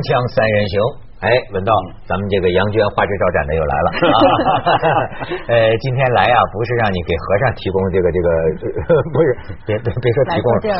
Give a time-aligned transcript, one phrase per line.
[0.00, 0.76] 锵三人行，
[1.20, 1.68] 哎，文道，
[2.08, 3.88] 咱们这个杨娟花枝招展的又来了。
[5.52, 8.28] 呃， 今天来啊，不是让你给和尚提供这个这个，
[9.12, 9.28] 不是，
[9.68, 10.64] 别别别说提供了。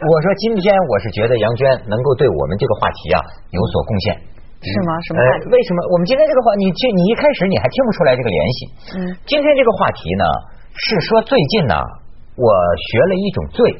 [0.00, 3.20] 我说今天我是觉得杨娟能够对我们这个话题啊
[3.52, 4.16] 有所贡献。
[4.62, 4.94] 是吗？
[5.04, 5.18] 什么？
[5.52, 5.82] 为什么？
[5.92, 8.66] 我们今天这个话，你听，你一开始你还听不出来这个联系。
[8.96, 9.12] 嗯。
[9.26, 10.24] 今天这个话题呢，
[10.72, 11.74] 是说最近呢，
[12.38, 12.48] 我
[12.88, 13.76] 学了一种罪，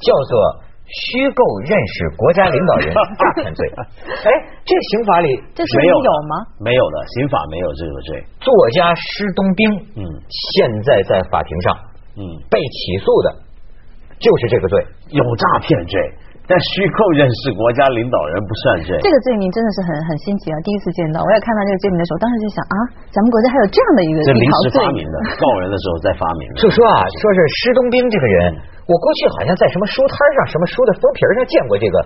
[0.00, 0.64] 叫做。
[0.88, 4.30] 虚构认识国家领导人 诈骗罪，哎，
[4.64, 5.94] 这刑法里这是没有
[6.28, 6.34] 吗？
[6.60, 8.24] 没有的，刑法没有这个罪。
[8.40, 11.76] 作家施东兵，嗯，现在在法庭上，
[12.16, 13.36] 嗯，被起诉的，
[14.18, 16.00] 就是这个罪，有诈骗罪。
[16.48, 20.56] 但虚构认识国家领导人不算罪，这个罪名真的是很很新奇啊！
[20.64, 22.76] 第一次见到，我也看到这个罪名的时候，当时就想啊，
[23.12, 26.56] 咱们国家还有这样的一个这临时发明的，告人的时候再发明的。
[26.56, 28.56] 就说啊，说是施东兵这个人，
[28.88, 31.96] 我过去好像在什么书摊上、什么书的封皮上见过这个。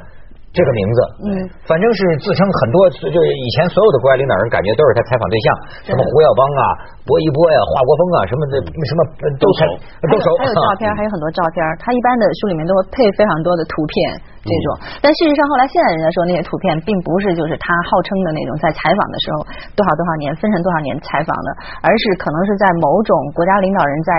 [0.52, 1.28] 这个名字，嗯，
[1.64, 5.46] 反正是自称很多，就是以前所有的国家领导人，感觉都是他采访对象，
[5.88, 6.62] 什么胡耀邦啊、
[7.08, 9.00] 薄一波呀、华国锋啊，什么的，什么
[9.40, 9.64] 都熟，
[10.04, 10.28] 都熟。
[10.36, 11.64] 还有照片，还有很多照片。
[11.80, 13.96] 他一般的书里面都会配非常多的图片，
[14.44, 15.00] 这种。
[15.00, 19.40] 但事实上，后来现在人家说那些图片，并不是就是他号称的那种在采访的时候
[19.72, 21.48] 多少多少年分成多少年采访的，
[21.80, 24.12] 而是可能是在某种国家领导人在。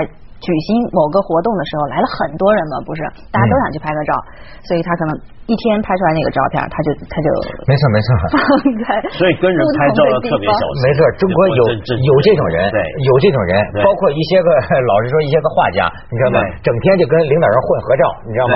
[0.44, 3.00] 举行某个活动的时候来了很多人嘛，不是？
[3.32, 4.12] 大家都想去拍个照，
[4.68, 7.28] 所以他可能一天拍出来那个照片，他就他就
[7.68, 8.08] 没错没错。
[9.20, 10.76] 所以跟人拍照要特别小心。
[10.84, 13.52] 没错，中国有有这种人，对有这种人，
[13.84, 14.50] 包括一些个
[14.88, 16.40] 老实说一些个画家，你知道吗？
[16.64, 18.46] 整天就跟领导人混合照，你知道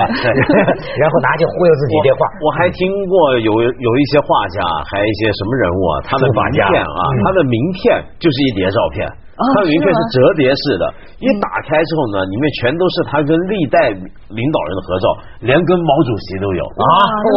[0.96, 2.24] 然后拿去忽悠自己这画。
[2.40, 6.40] 我还听过有有一些画家，还有一些什么人物啊，他的名
[6.72, 9.04] 片啊，他的名片就是一叠照片。
[9.38, 10.84] 它的名片是折叠式的，
[11.22, 15.06] 一打开之后呢，里面全都是他跟历代领导人的合照，
[15.46, 16.84] 连跟毛主席都有啊。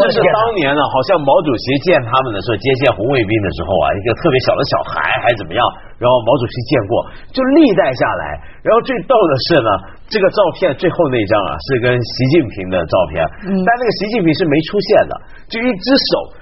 [0.01, 5.61] 这是当年呢，好像毛主席见他们的时候，接见红卫兵的时候啊，一个特别小的小孩还怎么样，
[6.01, 6.93] 然后毛主席见过，
[7.29, 8.23] 就历代下来。
[8.65, 9.69] 然后最逗的是呢，
[10.09, 15.13] 这个照片最后那张啊，是跟习近平的照片，但那个习近平是没出现的，
[15.53, 16.40] 就一只手。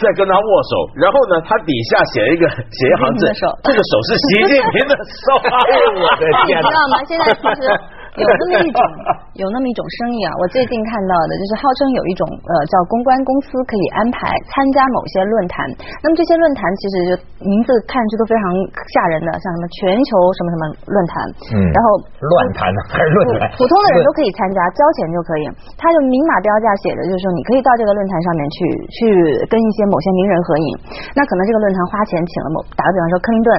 [0.00, 3.26] 在跟他握手，然后呢，他底下写了一个写一行字，
[3.64, 5.36] 这个手是习近平的手。
[5.44, 6.56] 哎呦我的天！
[6.62, 6.94] 你知道吗？
[7.04, 7.68] 现在其实。
[8.18, 8.80] 有那么一种，
[9.38, 10.34] 有那么一种生意啊！
[10.42, 15.62] 我最近看到的就是号称有一种呃叫公关公司可以安排参加某些论坛，
[16.02, 17.12] 那么这些论坛其实就
[17.46, 18.42] 名字看上去都非常
[18.90, 21.14] 吓人的，像什么全球什么什么论坛，
[21.54, 23.46] 嗯，然后乱谈呢还是论坛？
[23.54, 25.46] 普通的人都可以参加，交钱就可以。
[25.78, 28.58] 他就明码标价写着就是说，你可以到这个论坛上面去
[28.90, 29.00] 去
[29.46, 30.68] 跟一些某些名人合影。
[31.14, 33.50] 那可能这个论坛花钱请了某，打个比方说克林顿。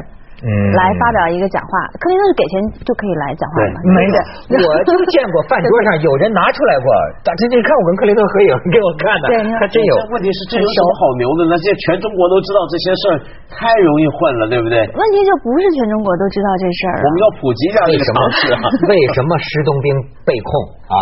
[0.48, 2.54] 来发表一个讲话，克林顿是给钱
[2.88, 3.78] 就可以来讲话吗？
[3.92, 4.18] 没的，
[4.56, 6.88] 我就见过饭桌上有人拿出来过，
[7.28, 9.28] 但是你看我跟克林顿合影给我看的，
[9.60, 9.94] 还真有。
[10.16, 11.54] 问题是这有什么好牛的呢？
[11.60, 13.16] 这全中国都知道这些事儿，
[13.52, 14.80] 太容易混了，对不对？
[14.80, 16.96] 问题就不是全中国都知道这事儿。
[17.04, 18.40] 我们要普及一下这个常识。
[18.88, 19.88] 为什么石东兵
[20.24, 20.50] 被控
[20.88, 20.96] 啊？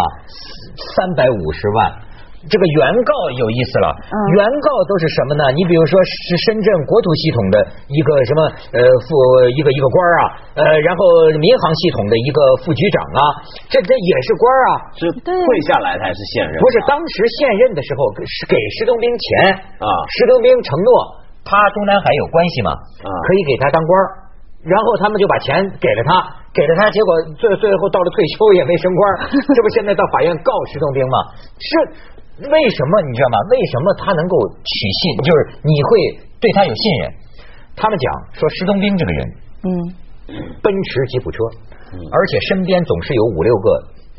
[0.97, 2.06] 三百五十万。
[2.47, 3.87] 这个原告有意思了，
[4.35, 5.43] 原告都是什么呢？
[5.51, 7.55] 你比如说是深圳国土系统的
[7.91, 8.39] 一个什么
[8.71, 9.07] 呃副
[9.51, 10.21] 一个一个官啊，
[10.55, 11.01] 呃，然后
[11.35, 13.21] 民航系统的一个副局长啊，
[13.67, 15.31] 这这也是官啊，是退
[15.67, 16.55] 下来还是现任？
[16.59, 19.27] 不是，当时现任的时候是给施东兵钱
[19.83, 20.89] 啊，施东兵承诺
[21.43, 22.71] 他中南海有关系嘛，
[23.03, 23.91] 可以给他当官，
[24.63, 26.11] 然后他们就把钱给了他，
[26.55, 31.17] 给了他，结果最最后到了退休也没升官，这不现在到法院告施东兵吗？
[31.59, 32.15] 是。
[32.37, 33.37] 为什么你知道吗？
[33.49, 35.01] 为什么他能够取信？
[35.25, 35.89] 就是你会
[36.37, 37.09] 对他有信任。
[37.73, 39.21] 他们讲说石东兵这个人，
[39.65, 39.69] 嗯，
[40.61, 41.37] 奔驰吉普车，
[41.93, 43.67] 而且身边总是有五六个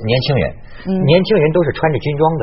[0.02, 0.44] 年轻人，
[1.06, 2.42] 年轻人都是穿着军装的，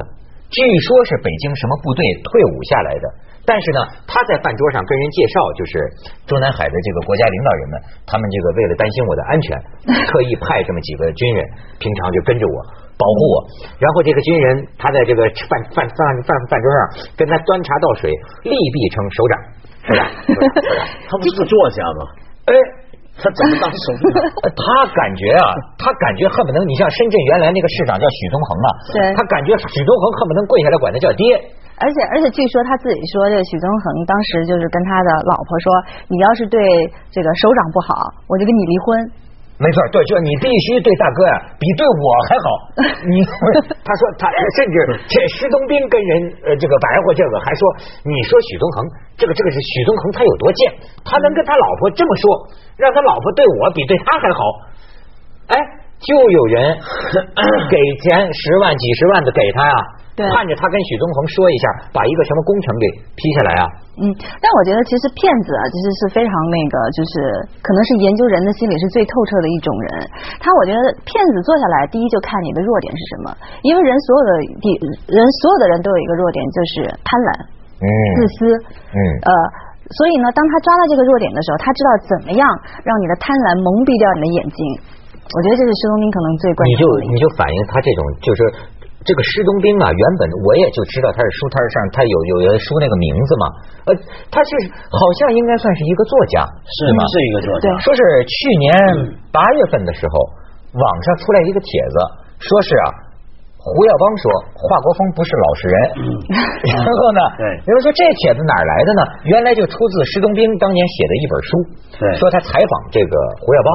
[0.52, 3.06] 据说是北京什么部队退伍下来的。
[3.47, 5.72] 但是呢，他在饭桌上跟人介绍，就是
[6.25, 7.74] 中南海的这个国家领导人们，
[8.07, 9.56] 他们这个为了担心我的安全，
[10.10, 11.45] 特意派这么几个军人，
[11.80, 12.57] 平常就跟着我。
[12.95, 13.36] 保护我，
[13.75, 16.80] 然后这个军人他在这个饭饭饭饭饭桌上
[17.19, 18.07] 跟他端茶倒水，
[18.44, 19.33] 利弊称首长，
[19.83, 20.01] 是吧？
[21.07, 22.01] 他不是作家吗？
[22.47, 22.56] 哎，
[23.19, 24.24] 他怎么当首长？
[24.56, 24.63] 他
[24.95, 25.44] 感觉啊，
[25.75, 31.36] 他感觉恨不能你像深圳原来那个市长叫许宗衡啊，对他感觉许宗衡恨不能跪下来管他叫爹。
[31.75, 35.68] 而且而且据说他自己说，这许宗衡当时就是跟他的老婆说，
[36.07, 36.56] 你要是对
[37.12, 37.92] 这个首长不好，
[38.31, 38.88] 我就跟你离婚。
[39.57, 42.48] 没错，对，就你必须对大哥呀，比对我还好。
[43.07, 43.24] 你
[43.88, 44.28] 他说他
[44.60, 44.75] 甚至
[45.07, 46.12] 这石东兵跟人
[46.44, 47.63] 呃这个白话这个还说，
[48.04, 48.84] 你说许宗衡
[49.16, 50.75] 这个这个是许宗衡他有多贱，
[51.07, 52.24] 他能跟他老婆这么说，
[52.75, 54.40] 让他老婆对我比对他还好。
[55.48, 55.56] 哎，
[56.06, 56.78] 就有人
[57.69, 57.75] 给
[58.06, 59.75] 钱十万、几十万的给他呀。
[60.16, 62.88] 盼着他跟许宗衡说一下，把一个什么工程给
[63.19, 63.68] 批下来啊？
[64.00, 64.07] 嗯，
[64.40, 67.12] 但我觉得其实骗子啊，其实是非常那个，就是
[67.60, 70.07] 可能是研究人的心理是最透彻的一种人。
[70.40, 73.36] 他我觉得骗子做下来，第一就看你的弱点是什么，
[73.68, 74.31] 因为人所有的
[74.63, 74.68] 地
[75.12, 77.30] 人所有的人都有一个弱点，就是贪婪、
[77.84, 78.40] 嗯，自私，
[78.96, 79.31] 嗯，呃，
[80.00, 82.48] 所以呢，当他抓到这个弱点的时候，他知道怎么样
[82.88, 84.60] 让你的贪婪蒙蔽掉你的眼睛。
[85.25, 86.69] 我觉得这是施东斌可能最关键。
[86.69, 88.42] 你就你就反映他这种就是。
[89.06, 93.45] 这个施东兵啊，原本我也就知道他是书摊上他有有人书那个名字嘛，
[93.86, 93.89] 呃，
[94.33, 94.50] 他是
[94.89, 97.06] 好像应该算是一个作家，是吗？
[97.06, 97.69] 是一个作家。
[97.86, 98.74] 说是去年
[99.30, 100.18] 八月份的时候，
[100.74, 101.95] 网上出来一个帖子，
[102.50, 103.05] 说是啊。
[103.65, 105.75] 胡耀邦说：“华国锋不是老实人。
[106.85, 107.21] ”然后呢？
[107.33, 109.01] 对，有人说这帖子哪儿来的呢？
[109.25, 111.50] 原来就出自施东兵当年写的一本书。
[111.97, 113.73] 对，说他采访这个胡耀邦。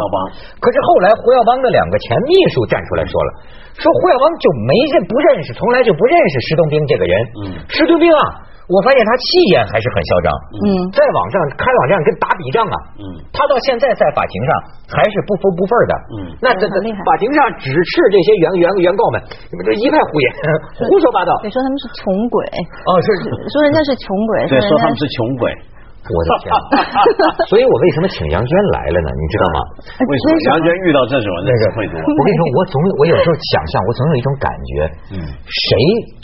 [0.62, 3.31] 可是后来胡耀邦的两个前秘书站出来说了，
[3.75, 7.14] 说胡耀邦就没认不认识，从来就不认识施东兵这个人。
[7.43, 8.46] 嗯，施东兵啊。
[8.70, 10.28] 我发现他气焰还是很嚣张，
[10.62, 14.50] 嗯，在网上开网站跟打笔仗啊，嗯，他到现在在法庭上
[14.94, 19.19] 还是不服不忿的，嗯，那这法庭上指斥这些原原原告们，
[19.50, 20.26] 你们这一派胡言，
[20.87, 22.38] 胡说八道，你说他们是穷鬼，
[22.87, 23.06] 哦，是。
[23.26, 25.50] 说人家是穷鬼，对，说他们是穷鬼。
[26.00, 26.49] 我的天！
[27.52, 29.08] 所以我为什么请杨娟来了呢？
[29.12, 29.58] 你知道吗？
[30.00, 32.00] 为什么杨娟遇到这种那个会多？
[32.00, 34.73] 我跟你说，我总我有时候想象，我总有一种感觉，
[35.12, 35.69] 嗯，谁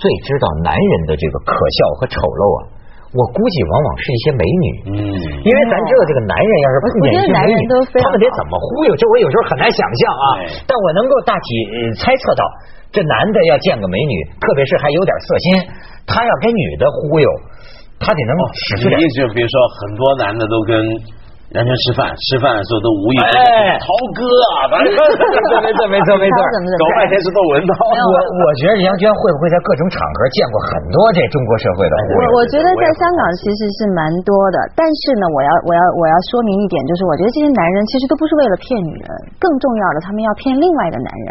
[0.01, 2.73] 最知道男人的这个可笑和丑陋啊？
[3.17, 4.97] 我估计往往是一些美女，嗯，
[5.45, 7.61] 因为咱知道这个男人要是碰见一些美女，
[8.01, 8.91] 他们得怎么忽悠？
[8.97, 10.27] 这我有时候很难想象啊。
[10.69, 11.47] 但我能够大体
[12.01, 12.43] 猜测到，
[12.93, 15.47] 这男的要见个美女，特别是还有点色心，
[16.09, 17.29] 他要跟女的忽悠。
[17.99, 20.77] 他得能使出点，就比如说很多男的都跟
[21.55, 23.39] 杨娟吃饭，吃饭的时候都无意中，
[23.79, 23.87] 涛
[24.19, 24.99] 哥啊， 没错
[25.63, 26.37] 没错没错没错，
[26.77, 27.73] 搞半天是窦文涛。
[27.87, 31.95] 我我觉得杨娟会不会在各种场合见过很多这中国社会的？
[32.19, 39.09] 我我觉得在香港其实是蛮多的，但是呢，我要我要我要说明一点，就是我觉得这些男人其实都不是为了骗女人，
[39.39, 41.09] 更重要的，他们要骗另外一个男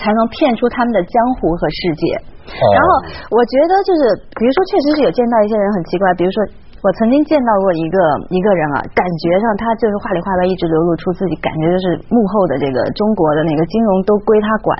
[0.00, 2.04] 才能骗出他们的江湖和世界。
[2.50, 2.88] 然后
[3.36, 4.02] 我觉得就是，
[4.34, 6.10] 比如说，确实是有见到一些人很奇怪。
[6.18, 6.42] 比如说，
[6.82, 7.96] 我曾经见到过一个
[8.32, 14.74] 一个人啊，感觉上他就是话里话外一直流露出自己感觉就是幕后的这个中国的那个金融都归他管，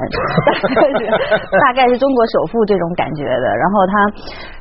[1.62, 3.46] 大概是中国首富这种感觉的。
[3.54, 3.92] 然后他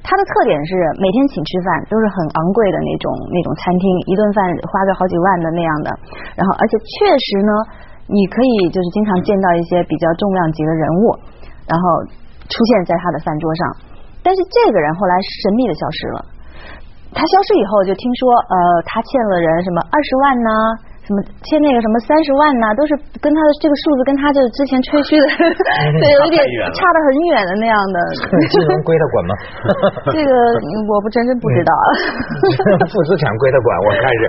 [0.06, 5.90] 他的特点是每天请吃饭都是很昂贵的那种那种餐厅，一顿饭花个好几万的那样的。
[6.38, 7.89] 然后而且确实呢。
[8.10, 11.14] 你可以就是经常见到一些比较重量级的人物，
[11.70, 11.84] 然后
[12.50, 13.62] 出现在他的饭桌上，
[14.26, 15.14] 但是这个人后来
[15.46, 16.20] 神秘的消失了。
[17.14, 20.50] 他消失以后，就听说呃，他欠了人什么二十万呢？
[21.10, 22.70] 什么欠那个什么三十万呢？
[22.78, 25.26] 都是跟他的这个数字跟他这之前吹嘘的，
[25.98, 26.38] 对，有点
[26.78, 27.98] 差得很远的那样的。
[28.54, 29.34] 金融归他管吗？
[30.14, 30.30] 这个
[30.86, 31.74] 我不真真不知道。
[32.86, 34.22] 负资产归他管，我看是。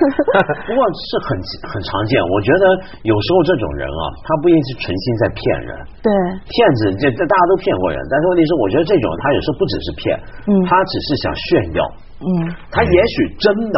[0.64, 1.36] 不过是很
[1.68, 2.64] 很常见，我觉得
[3.04, 5.70] 有时候这种人啊，他不一定是存心在骗人。
[6.00, 6.08] 对。
[6.48, 10.16] 骗子这这大家都骗过人，但是问题是，我觉得这种他有时候不只是骗，
[10.48, 11.84] 嗯，他只是想炫耀，
[12.24, 13.76] 嗯，他也许真的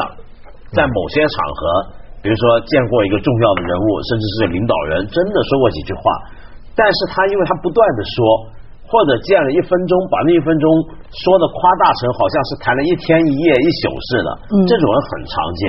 [0.71, 1.99] 在某些场合。
[2.23, 6.03] 比如说见过一个重要的人物，甚至是领导人，真的说过几句话，
[6.79, 8.62] 但是他因为他不断的说。
[8.93, 10.69] 或者见了一分钟，把那一分钟
[11.17, 15.63] 说的夸大成好像是谈了一天一夜一宿似的，嗯这种人很常见。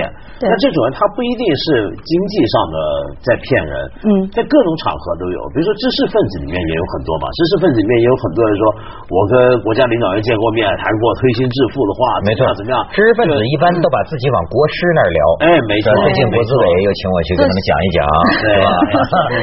[0.44, 2.76] 那这种人他不一定是经济上的
[3.24, 3.72] 在骗人，
[4.04, 5.40] 嗯，在各种场合都有。
[5.56, 8.62] 比如说知识分子里面也有很多嘛，知识分子里面也有很多人说，
[9.08, 12.76] 我跟国家领导人见过面，谈过推心置腹的话，没错，怎么样？
[12.92, 15.88] 知识分子一般都把自己往国师那儿聊，哎，没错。
[15.96, 17.98] 最近国资委又请我去跟他们讲一讲，
[18.44, 18.68] 对吧？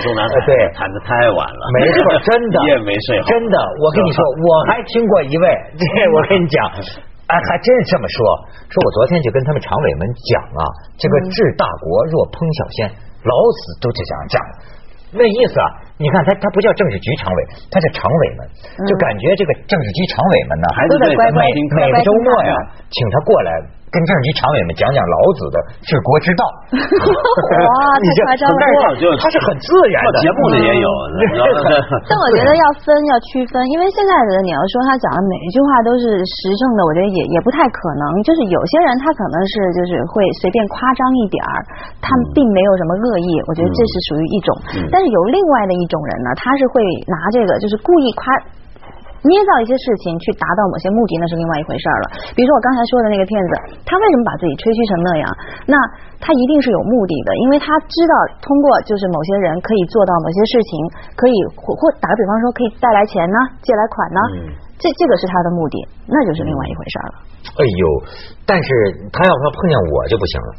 [0.06, 1.98] 中南海对谈的太晚了，没错，
[2.30, 3.58] 真的 夜没睡好，真的。
[3.80, 5.46] 我跟你说，我还听过一位，
[5.80, 6.60] 这我跟你讲，
[7.32, 8.18] 哎，还真是这么说。
[8.68, 10.62] 说我昨天就跟他们常委们讲啊，
[11.00, 12.92] 这个治大国若烹小鲜，
[13.24, 14.36] 老子都这样讲。
[15.12, 15.68] 那意思啊，
[16.00, 18.48] 你看他他不叫政治局常委，他是常委们，
[18.88, 21.44] 就感觉这个政治局常委们呢，都在每
[21.76, 22.56] 每个周末呀，
[22.92, 23.52] 请他过来。
[23.92, 26.44] 跟政治局常委们讲讲老子的治国之道。
[26.80, 29.20] 哇， 太夸张了！
[29.20, 30.88] 他是很自然的，节目里也有。
[32.08, 38.04] 但我觉得要分要区分，因为现在的你要说他讲的每一句话都是实证的，我觉得也也不太可能。
[38.24, 41.56] 就是有些人他可能是就是会随便夸张一点儿，
[42.00, 44.50] 他并没有什么恶意，我觉得这是属于一种。
[44.88, 46.80] 但是有另外的一种人呢，他是会
[47.12, 48.24] 拿这个就是故意夸。
[49.22, 52.06] 捏造一些事情去达到某些目的，那是另外一回事了。
[52.34, 53.52] 比如说我刚才说的那个骗子，
[53.86, 55.26] 他为什么把自己吹嘘成那样？
[55.70, 55.78] 那
[56.18, 60.72] 他一定是有目的的，因为他知道通过就是某些人可以做到某些事情，
[61.14, 64.20] 可以或或打个比方说可以带来钱呢，借来款呢，
[64.82, 65.78] 这这个是他的目的，
[66.10, 67.14] 那就是另外一回事了。
[67.46, 67.84] 哎呦，
[68.50, 68.68] 但是
[69.14, 70.50] 他要说碰见我就不行了，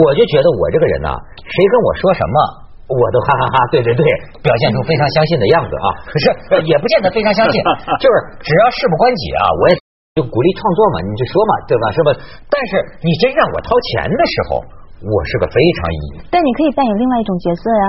[0.00, 1.12] 我就觉得我这个人呐，
[1.44, 2.61] 谁跟我说什么。
[2.90, 4.04] 我都哈哈哈，对对对，
[4.42, 6.24] 表现出非常相信的样子啊， 可是
[6.66, 7.56] 也不见得非常相信，
[8.02, 9.72] 就是只要事不关己啊，我也
[10.16, 11.84] 就鼓励创作嘛，你就说嘛，对吧？
[11.94, 12.08] 是吧？
[12.52, 14.60] 但是你真让我掏钱的时候，
[15.08, 16.28] 我是个非常一。
[16.28, 17.86] 但你可以扮演另外一种角色呀，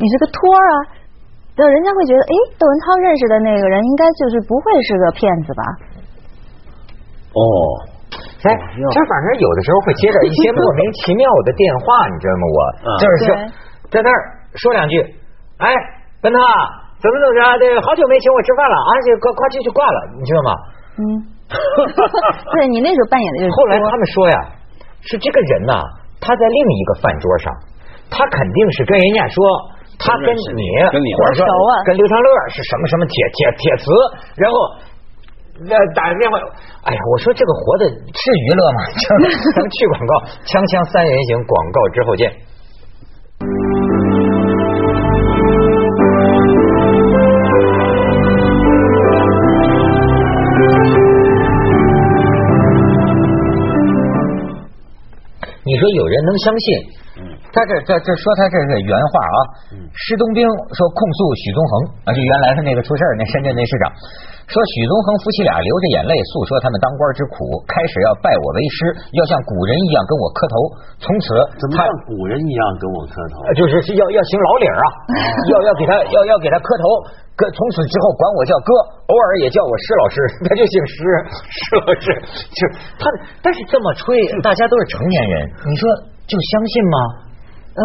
[0.00, 0.76] 你是个托儿啊，
[1.52, 5.62] 就人家会觉得，哎，窦文涛认识的那个人应该就是不会是个骗子吧？
[7.36, 7.44] 哦，
[8.48, 12.44] 哎，这反正有的时候会接到一些莫名其妙的电话，你知道吗？
[12.48, 12.58] 我
[12.96, 13.20] 就是
[13.92, 14.32] 在那儿。
[14.56, 15.00] 说两句，
[15.58, 15.68] 哎，
[16.22, 16.38] 文涛，
[16.98, 17.40] 怎么怎么着？
[17.60, 20.50] 对，好久没请我吃饭了，而且快快去就挂了，你知道吗？
[20.96, 21.02] 嗯，
[22.56, 23.50] 对你那时候扮演的就是。
[23.52, 24.36] 后来他们说呀，
[25.04, 25.76] 是这个人呐，
[26.20, 27.52] 他在另一个饭桌上，
[28.08, 29.44] 他肯定是跟人家说，
[30.00, 30.42] 他跟你
[30.88, 31.44] 跟你说
[31.84, 33.84] 跟刘长乐是什么什么铁铁铁瓷，
[34.40, 34.56] 然后
[35.68, 36.40] 那打个电话，
[36.88, 38.78] 哎呀，我说这个活的是娱乐吗？
[39.52, 40.12] 咱们去广告，
[40.48, 42.32] 锵锵三人行，广告之后见。
[55.76, 56.66] 你说有人能相信？
[57.52, 59.38] 他这这这说他这是原话啊。
[59.92, 60.40] 施东兵
[60.72, 61.72] 说控诉许宗恒
[62.08, 63.92] 啊，就原来他那个出事那深圳那市长，
[64.46, 68.78] 说许宗衡夫妻俩流着眼泪诉说他们当官之苦，开始要拜我为师，
[69.18, 70.54] 要像古人一样跟我磕头。
[71.02, 73.42] 从此怎么像古人一样跟我磕头？
[73.58, 74.82] 就是要要行老礼啊，
[75.50, 76.84] 要要给他要要给他磕头。
[77.34, 78.70] 哥，从此之后管我叫哥，
[79.10, 80.94] 偶尔也叫我施老师， 他就姓施，
[81.50, 82.06] 是不是？
[82.54, 82.60] 就
[83.02, 83.10] 他，
[83.42, 84.14] 但是这么吹，
[84.46, 85.34] 大家都是成年人，
[85.66, 85.84] 你说
[86.22, 86.96] 就相信吗？
[87.74, 87.82] 嗯，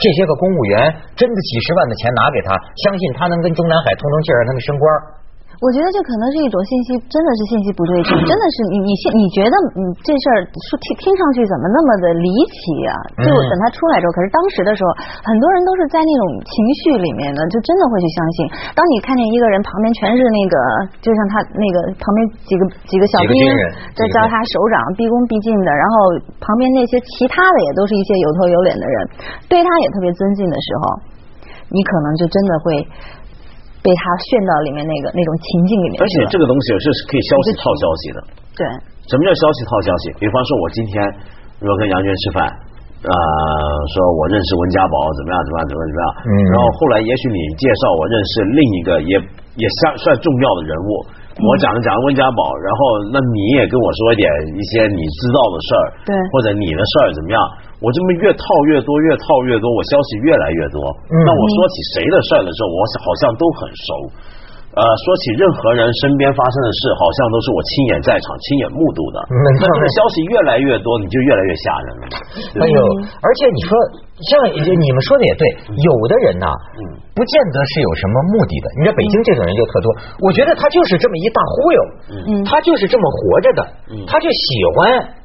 [0.00, 2.56] 这些个公务员真的几十万的钱拿给他，
[2.88, 4.88] 相信他能跟中南海通通气儿，让他们升官。
[5.64, 12.92] 我觉得这可能是一种信息，真的是信息不对称，真的是你你信你觉得你这事儿说听听上去怎么那么的离奇啊？
[13.16, 14.92] 就等他出来之后，可是当时的时候，
[15.24, 16.52] 很多人都是在那种情
[16.84, 18.36] 绪里面的，就真的会去相信。
[18.76, 20.56] 当你看见一个人旁边全是那个，
[21.00, 23.32] 就像他那个旁边几个几个小兵
[23.96, 28.96] 在教他手掌，毕恭毕敬的，然后旁边那些其他的也都是一些有头有脸的人，
[29.48, 30.84] 对他也特别尊敬的时候，
[31.72, 32.84] 你可能就真的会。
[33.84, 38.18] 被他炫到里面那个那种情境里面，而且这个东西是可以消息套消息的。
[38.56, 38.64] 对，
[39.12, 40.04] 什么叫消息套消息？
[40.16, 40.96] 比方说，我今天
[41.60, 42.48] 如果跟杨娟吃饭，
[43.04, 43.12] 呃，
[43.92, 46.06] 说我认识温家宝，怎么样，怎么样，怎么样，怎么样。
[46.24, 46.30] 嗯。
[46.48, 49.12] 然后后来，也许你介绍我认识另一个也
[49.60, 50.88] 也算算重要的人物，
[51.34, 52.78] 我讲讲温家宝，然后
[53.10, 57.38] 那你也跟我说一点一些你知道的事儿，对，或者你的事儿怎么样？
[57.82, 60.78] 我这么越套越多，越套越多，我消息越来越多。
[61.10, 63.88] 那我说起谁的事儿的时候，我好像都很熟。
[64.74, 69.22] 呃，说起任何人身边发生的事，好像都是我亲眼在场、亲眼目睹的。
[69.30, 72.04] 那这个消息越来越多，你就越来越吓人了。
[72.58, 72.78] 哎呦，
[73.22, 73.70] 而且你说，
[74.18, 75.42] 像你们说的也对，
[75.78, 76.50] 有的人呐，
[77.14, 78.66] 不见得是有什么目的的。
[78.78, 79.86] 你知道北京这种人就特多，
[80.26, 81.80] 我觉得他就是这么一大忽悠，
[82.42, 83.60] 他就是这么活着的，
[84.10, 85.22] 他就喜欢。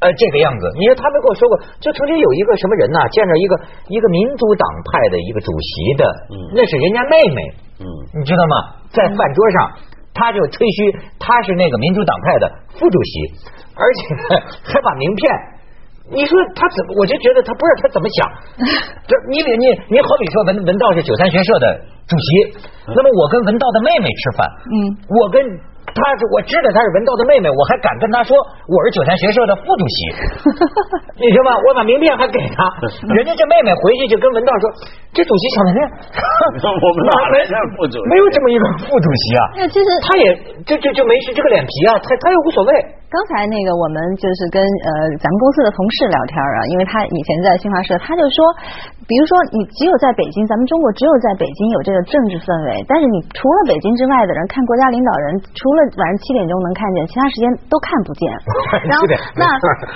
[0.00, 3.52] 呃，这个样子，你说他们跟我说过，就曾经有一个什么人呐，见着一个
[3.92, 6.02] 一个民主党派的一个主席的，
[6.56, 7.38] 那是人家妹妹，
[7.84, 7.84] 嗯，
[8.16, 8.54] 你知道吗？
[8.88, 9.56] 在饭桌上，
[10.16, 10.78] 他就吹嘘
[11.20, 12.44] 他是那个民主党派的
[12.80, 13.12] 副主席，
[13.76, 14.00] 而且
[14.72, 15.20] 还把名片，
[16.16, 16.96] 你说他怎么？
[16.96, 18.18] 我就觉得他不知道他怎么想。
[19.04, 21.66] 这你你你好比说文文道是九三学社的
[22.08, 22.28] 主席，
[22.88, 24.74] 那么我跟文道的妹妹吃饭，嗯，
[25.12, 25.44] 我跟。
[26.00, 28.32] 他是我知道他是文道的妹妹，我还敢跟他说
[28.66, 29.98] 我是九三学社的副主席，
[31.20, 31.60] 你知道吗？
[31.60, 32.58] 我把名片还给他，
[33.12, 34.64] 人家这妹妹回去就跟文道说，
[35.12, 35.78] 这主席想的是，
[36.64, 38.04] 我们哪来的副主席？
[38.08, 39.42] 没有这么一个副主席啊。
[39.60, 40.24] 那其实他也
[40.64, 42.72] 就就就没事，这个脸皮啊，他他又无所谓。
[43.10, 48.38] 刚才那个我们就是跟呃咱们公司的同事聊天啊，因为他以前在新华社，他就说，
[49.10, 58.30] 比如说你只有在北京，咱们中国只有在北京有这个政治氛围，但是你除了北京之外的人看国家领导人，除了晚上七点钟能看见，其他时间都看不见。
[58.86, 59.02] 然后
[59.34, 59.42] 那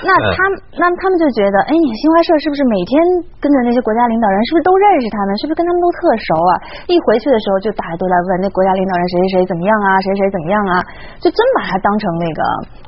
[0.02, 0.38] 那他
[0.74, 2.98] 那 他们就觉得，哎，你新华社是不是每天
[3.38, 5.30] 跟着那些国家领导人，是不是都认识他们？
[5.38, 6.52] 是不是跟他们都特熟啊？
[6.90, 10.74] 一回去的时候，就大家都来问那国家领导人谁谁谁怎么样啊，谁谁怎么样啊？
[11.22, 12.42] 就真把他当成那个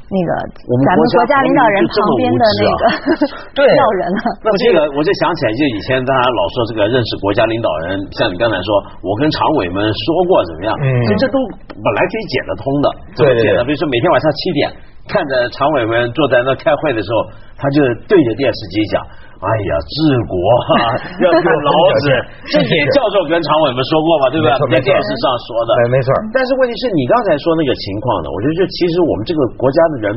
[0.07, 0.31] 那个
[0.87, 2.83] 咱们国家领导人旁边的那个
[3.59, 4.19] 对要人了。
[4.47, 8.71] 那这个我就想起来，就以前大家老说这个认识国家领导人，像你刚才说，
[9.03, 11.37] 我跟常委们说过怎么样，嗯这这都
[11.75, 12.87] 本来可以解得通的，
[13.19, 13.65] 对对解的？
[13.67, 14.71] 比如说每天晚上七点，
[15.09, 19.01] 看着常委们坐在那开会的时候，他就对着电视机讲。
[19.37, 20.33] 哎呀，治国
[20.81, 21.71] 啊， 要用老
[22.01, 22.09] 子。
[22.49, 24.49] 这点教授跟常委们说过嘛，对不对？
[24.73, 25.71] 在电视上说的。
[25.77, 30.17] 对没错但是问题是你刚才说那个情况呢，我觉得就其实我们这个国家的人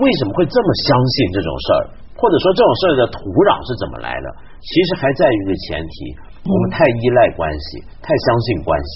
[0.00, 1.80] 为什么会这么相信这种事儿，
[2.16, 4.26] 或者说这种事儿的土壤是怎么来的？
[4.64, 5.94] 其实还在于一个前提，
[6.48, 8.94] 我们太依赖关系，太相信关系，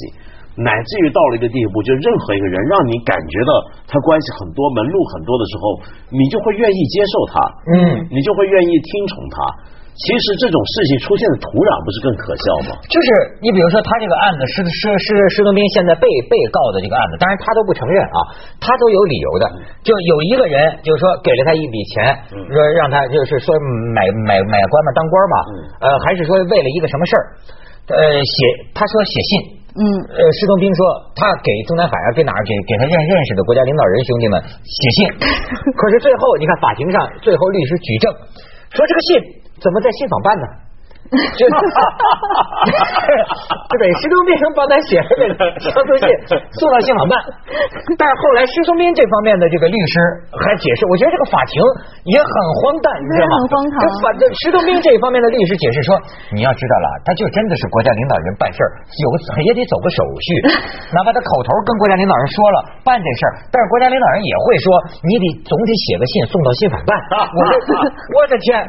[0.59, 3.50] 乃至于到了一个地步，就任何一个人让你感觉到
[3.87, 5.62] 他关系很多、门路很多的时候，
[6.11, 7.35] 你就会愿意接受他，
[7.79, 9.38] 嗯你就会愿意听从他。
[9.99, 12.79] 其实这种事情出现的土壤不是更可笑吗？
[12.87, 13.07] 就是
[13.43, 18.19] 你比如说他这个案子，施施施施东斌现在被被告的这个案子，当然他都不承认啊，
[18.62, 19.45] 他都有理由的。
[19.83, 20.55] 就有一个人
[20.87, 23.50] 就是说给了他一笔钱，嗯说让他就是说
[23.91, 27.23] 买买买官嘛，当官嘛，嗯呃，还是说为了一个什么事儿，
[27.99, 28.35] 呃，写
[28.79, 29.58] 他说写信。
[29.76, 30.80] 嗯，呃，施东斌说
[31.14, 34.34] 他给中南海啊，给哪儿给给他认认识的国家领导人兄弟们
[34.64, 34.98] 写信，
[35.76, 38.06] 可是最后你看法庭上最后律师举证
[38.72, 39.08] 说这个信
[39.60, 40.46] 怎么在信访办呢？
[41.09, 41.57] 就就
[43.81, 46.05] 等于施东斌帮他写了这个上诉信
[46.61, 47.17] 送到信访办，
[47.97, 49.95] 但是后来石东斌这方面的这个律师
[50.37, 51.57] 还解释，我觉得这个法庭
[52.12, 53.41] 也很荒诞，你知道吗？
[53.41, 55.97] 很荒唐这法这施东斌这方面的律师解释说，
[56.37, 58.69] 你要知道了，他就真的是国家领导人办事儿，
[59.00, 59.15] 有个
[59.49, 60.29] 也得走个手续，
[60.93, 64.69] 哪怕他口头跟国家领导人说了办这事儿，但是国家领导人也会说，
[65.09, 66.93] 你得总得写个信送到信访办。
[67.33, 67.53] 我 的
[68.12, 68.61] 我的天！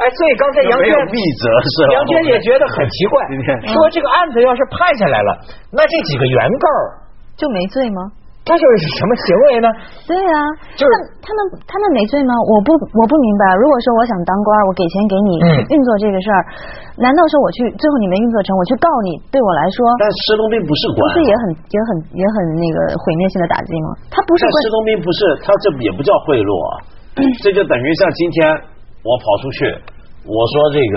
[0.00, 1.92] 哎，所以刚才杨娟没有必责是吧？
[1.92, 5.30] 杨娟也觉得很奇怪今天，说这个案子要是判下来了，
[5.68, 6.66] 那这几个原告
[7.36, 8.16] 就没罪吗？
[8.40, 9.68] 他就是什么行为呢？
[10.08, 10.40] 对啊，
[10.72, 11.38] 就是他们
[11.68, 12.32] 他们没罪吗？
[12.48, 13.44] 我不我不明白。
[13.60, 15.30] 如果说我想当官，我给钱给你
[15.68, 16.40] 运作这个事儿，
[16.96, 23.88] 难道说我去最后你没运作成，我去告你，对我来说但施东斌不是官，不是也很也很也很那个毁灭性的打击吗？
[24.08, 26.80] 他不是官施东斌不是，他这也不叫贿赂啊，
[27.44, 28.40] 这就等于像今天
[29.04, 29.68] 我跑出去，
[30.28, 30.96] 我说这个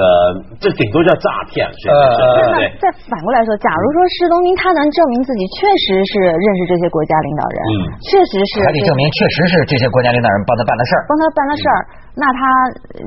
[0.60, 2.20] 这顶多叫诈骗，是不是？
[2.20, 2.60] 呃对不对？
[2.84, 11.80] 再反过来说，假如说施东英他能证明自己确实是认识这些国家领导人，嗯确实是这还得证明确实是这些国家领导人帮他办的事儿，帮他办的事儿，
[12.20, 12.40] 那他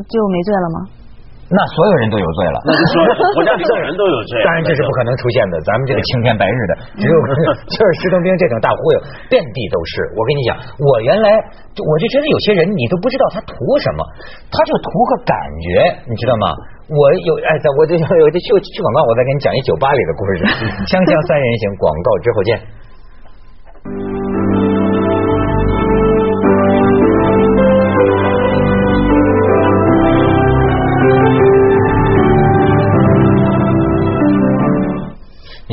[0.09, 0.79] 就没罪了吗？
[1.46, 2.59] 那所有人都有罪了。
[2.66, 2.94] 那就说
[3.35, 7.14] 国家领导人都有罪，当然这是不可能出现的，咱们这个青天白日的，只有
[7.70, 8.98] 就是石东兵这种大忽悠，
[9.30, 10.02] 遍地都是。
[10.18, 11.30] 我跟你讲，我原来
[11.78, 14.02] 我就觉得有些人你都不知道他图什么，
[14.50, 16.50] 他就图个感觉，你知道吗？
[16.90, 20.30] 我有哎，咱我就我就去去广告，我再给你讲一酒吧里的故事，
[20.90, 22.50] 锵锵三人行，广告之后见。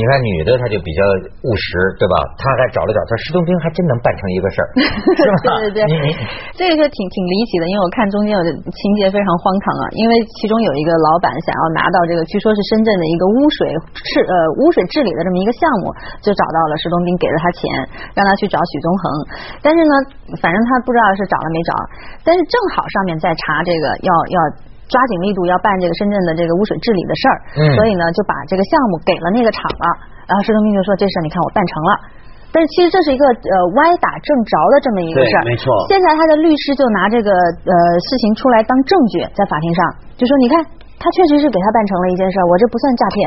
[0.08, 1.00] 看女的她就比较
[1.44, 2.14] 务实，对吧？
[2.40, 4.68] 她还找了找，她石东兵还真能办成一个事儿，
[5.18, 5.58] 是吧？
[5.64, 6.08] 对对对你你，
[6.58, 15.92] 这个就挺挺离奇的，因为我看中间有的情节非常荒唐啊，因为其中有一个老板想要拿到这个，据说是深圳的一个污水治呃污水治理的这么一个项目，
[16.24, 17.62] 就找到了石东兵，给了他钱，
[18.16, 19.02] 让他去找许宗衡，
[19.62, 19.92] 但是呢，
[20.42, 21.72] 反正他不知道是找了没找，
[22.24, 24.38] 但是正好上面在查这个要要。
[24.88, 27.60] 抓紧力度要办这个深圳的这个污水治理的事儿，嗯。
[27.76, 29.86] 所以呢就把这个项目给了那个厂了。
[30.24, 31.92] 然后施东兵就说：“这事儿你看我办成了。”
[32.54, 35.68] 但是其实这是一个呃歪打正着的这么一个事儿，没错。
[35.90, 39.80] 现在他的律师就拿这个呃事情出来当证据，在法庭上。
[40.16, 40.54] 就说：“你看，
[40.98, 43.18] 他确实是给他办成了一件事，我这不算诈骗。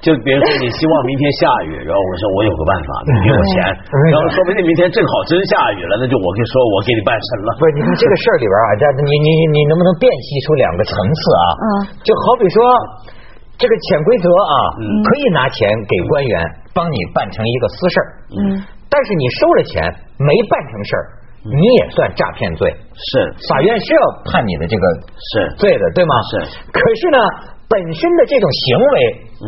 [0.00, 3.60] 就比如说你希望明天下雨，然后我说我有个办法，你给我钱，
[4.08, 7.48] 然后说不定明天正好真下雨了，那就我跟你说我给你办成了。
[7.60, 11.44] 不是，你看这个事儿里边啊，这你你你你能不能辨析出两个层次啊？
[11.60, 11.66] 嗯
[12.00, 12.56] 就好比说
[13.60, 16.32] 这个潜规则啊，嗯可以拿钱给官员
[16.72, 18.40] 帮你办成一个私事儿，嗯，
[18.88, 19.84] 但是你收了钱
[20.16, 21.04] 没办成事儿，
[21.44, 23.08] 你也算诈骗罪，是
[23.48, 24.84] 法院是要判你的这个
[25.16, 26.12] 是，罪的，对吗？
[26.28, 26.36] 是。
[26.68, 27.18] 可是呢，
[27.68, 28.94] 本身的这种行为，
[29.40, 29.46] 嗯，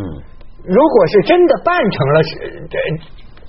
[0.65, 2.31] 如果是真的办成了是
[2.71, 2.77] 这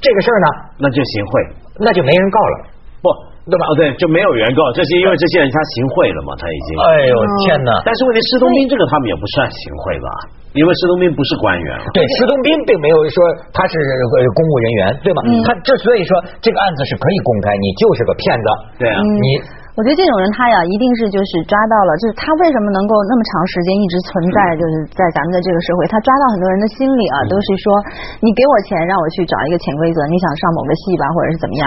[0.02, 0.48] 这个事儿呢，
[0.80, 1.32] 那就行贿。
[1.80, 2.56] 那就没人告了。
[3.02, 3.08] 不，
[3.50, 3.66] 对吧？
[3.66, 6.80] 哦，对，就没有原告，这是因为这些人他行贿了嘛，他已经。
[6.80, 7.16] 哎呦
[7.48, 7.82] 天哪！
[7.84, 10.08] 但是问题，施东兵这个他们也不算行贿吧？
[10.54, 11.70] 因为石东斌不是官员。
[11.94, 13.18] 对，石东斌并没有说
[13.54, 15.20] 他是呃公务人员，对吗？
[15.46, 18.48] 他之所以说这个案子是可以公开，你就是个骗子。
[18.82, 19.28] 对啊嗯你
[19.74, 27.74] 我觉得这种人他呀，一定是就是抓到了，就是他为什么能够那么长时间一直存在，就是在咱们的这个社会，他抓到很多人的心理啊，都是说
[28.22, 31.66] 你给我钱让我去找一个潜规则，你想上某个戏吧，或者是怎么样，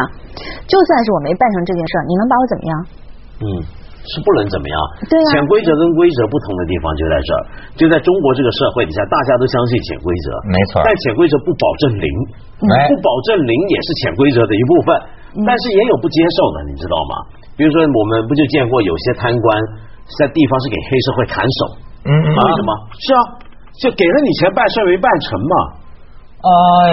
[0.70, 2.72] 就算是我没办成这件事儿，你能把我怎么样？
[3.42, 3.44] 嗯，
[4.12, 4.76] 是不能怎么样。
[5.10, 7.40] 对啊潜规则跟规则不同的地方就在这儿，
[7.78, 12.06] 就在中国这个社会底下，大家都相信潜规则，没错但潜规则不保证零，
[12.70, 14.88] 哎不保证零也是潜规则的一部分，
[15.42, 17.12] 但是也有不接受的，你知道吗？
[17.58, 19.46] 比如说我们不就见过有些贪官
[20.20, 21.60] 在地方是给黑社会砍手，
[22.04, 22.70] 嗯嗯为什么？
[23.00, 23.20] 是啊，
[23.82, 25.54] 就给了你钱办事儿没办成嘛。
[26.36, 26.50] 哎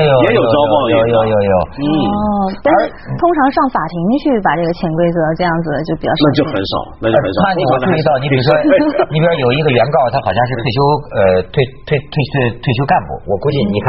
[0.07, 1.03] 呦，也有遭报应有。
[1.03, 2.17] 有有有，嗯，哦，
[2.63, 2.79] 但是
[3.19, 6.21] 通常上法庭去把这个潜规则这样子就比较少。
[6.23, 7.37] 那就很少，那就很少。
[7.43, 8.49] 那你我注意到，你比如说，
[9.11, 10.77] 你比如说有一个原告，他好像是退休
[11.11, 11.19] 呃
[11.51, 13.87] 退退退退退休干部，我估计你看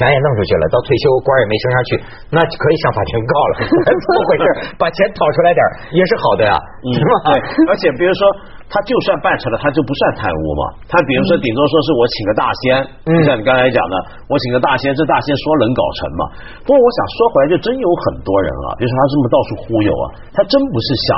[0.00, 1.90] 钱也弄出去了，到退休官也没升上去，
[2.32, 3.52] 那可以上法庭告了，
[3.84, 4.44] 怎么回事？
[4.80, 5.60] 把钱讨出来点
[5.92, 7.12] 也是好的呀，嗯，是吧？
[7.28, 7.32] 对，
[7.68, 8.24] 而且比如说，
[8.72, 10.62] 他就算办成了，他就不算贪污嘛。
[10.88, 12.64] 他比如说，顶多说是我请个大仙，
[13.04, 13.94] 嗯就像你刚才讲的，
[14.32, 16.22] 我请个大仙，这大仙说能搞成嘛。
[16.64, 21.08] 不过我想说回来，就真有很多人啊，比如说他这么到处忽悠啊，他真不是想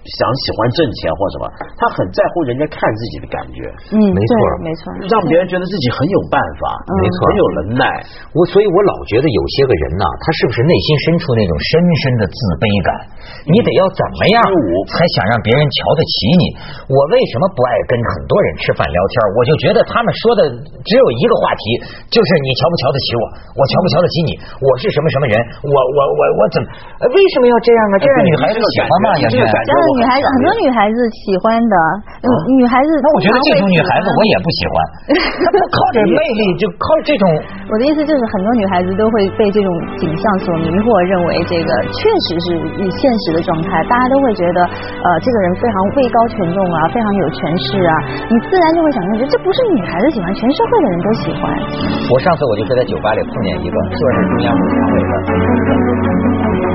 [0.00, 1.44] 想喜欢挣钱或什么，
[1.76, 3.60] 他很在乎人家看自己的感觉，
[3.92, 4.32] 嗯，没错
[4.64, 6.64] 没错，让别人觉得自己很有办法，
[7.00, 7.84] 没错很有能耐。
[8.32, 12.88] 我所以，我老觉得有些个人呐，他是不是内心深处那种深深的自卑感？
[13.44, 14.36] 你得要怎么样
[14.88, 16.44] 才想让别人瞧得起你？
[16.88, 19.14] 我为什么不爱跟很多人吃饭聊天？
[19.36, 20.40] 我就觉得他们说的
[20.88, 21.64] 只有一个话题，
[22.08, 24.30] 就是你瞧不瞧得起我，我瞧不瞧得起你，
[24.64, 26.66] 我是什么什么人，我我我我怎么？
[27.00, 27.94] 呃为什么要这样啊？
[28.00, 29.06] 这样女孩子喜欢吗？
[29.20, 31.76] 杨轩这个感觉女孩子很多女孩子喜欢的，
[32.22, 34.74] 嗯女孩子那我觉得这种女孩子我也不喜欢，
[35.42, 37.24] 她 不靠着魅力，就靠这种。
[37.70, 42.46] 我的意思就是，很多女孩子都会被这种景象所迷惑，认为这个确实是
[42.90, 47.94] 现实的状态，大家都会觉得，呃，这个人非常位高权重啊，非常有权势啊，
[48.26, 51.42] 你自然就会想象觉得这不是女孩子喜欢，全社会的人都喜欢。
[52.10, 55.38] 我上次我就是在酒吧里碰见一个，说是中央委员会
[56.66, 56.69] 的。